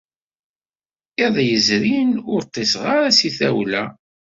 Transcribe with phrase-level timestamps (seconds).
[1.25, 3.83] Iḍ izrin ur ṭṭiseɣ ara seg tawla.